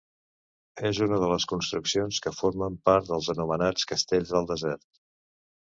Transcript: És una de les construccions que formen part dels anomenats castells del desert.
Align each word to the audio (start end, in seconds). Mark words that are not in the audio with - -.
És 0.89 1.01
una 1.05 1.19
de 1.23 1.29
les 1.31 1.45
construccions 1.51 2.21
que 2.27 2.33
formen 2.39 2.79
part 2.89 3.13
dels 3.13 3.31
anomenats 3.37 3.89
castells 3.95 4.35
del 4.39 4.53
desert. 4.57 4.85